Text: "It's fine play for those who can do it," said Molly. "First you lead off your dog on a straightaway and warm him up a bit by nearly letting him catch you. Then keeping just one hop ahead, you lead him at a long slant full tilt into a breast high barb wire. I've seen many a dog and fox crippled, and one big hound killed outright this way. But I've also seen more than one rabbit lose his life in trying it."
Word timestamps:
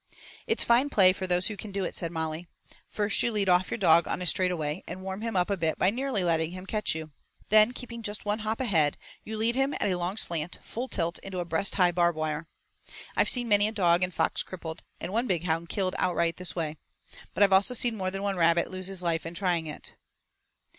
"It's 0.47 0.63
fine 0.63 0.89
play 0.89 1.13
for 1.13 1.27
those 1.27 1.45
who 1.45 1.55
can 1.55 1.71
do 1.71 1.83
it," 1.85 1.93
said 1.93 2.11
Molly. 2.11 2.47
"First 2.89 3.21
you 3.21 3.31
lead 3.31 3.47
off 3.49 3.69
your 3.69 3.77
dog 3.77 4.07
on 4.07 4.19
a 4.19 4.25
straightaway 4.25 4.83
and 4.87 5.03
warm 5.03 5.21
him 5.21 5.35
up 5.35 5.51
a 5.51 5.55
bit 5.57 5.77
by 5.77 5.91
nearly 5.91 6.23
letting 6.23 6.53
him 6.53 6.65
catch 6.65 6.95
you. 6.95 7.11
Then 7.49 7.71
keeping 7.71 8.01
just 8.01 8.25
one 8.25 8.39
hop 8.39 8.59
ahead, 8.59 8.97
you 9.23 9.37
lead 9.37 9.53
him 9.53 9.75
at 9.75 9.91
a 9.91 9.93
long 9.93 10.17
slant 10.17 10.57
full 10.63 10.87
tilt 10.87 11.19
into 11.19 11.37
a 11.37 11.45
breast 11.45 11.75
high 11.75 11.91
barb 11.91 12.15
wire. 12.15 12.47
I've 13.15 13.29
seen 13.29 13.47
many 13.47 13.67
a 13.67 13.71
dog 13.71 14.01
and 14.03 14.11
fox 14.11 14.41
crippled, 14.41 14.81
and 14.99 15.13
one 15.13 15.27
big 15.27 15.43
hound 15.43 15.69
killed 15.69 15.93
outright 15.99 16.37
this 16.37 16.55
way. 16.55 16.77
But 17.35 17.43
I've 17.43 17.53
also 17.53 17.75
seen 17.75 17.95
more 17.95 18.09
than 18.09 18.23
one 18.23 18.37
rabbit 18.37 18.71
lose 18.71 18.87
his 18.87 19.03
life 19.03 19.23
in 19.23 19.35
trying 19.35 19.67
it." 19.67 19.93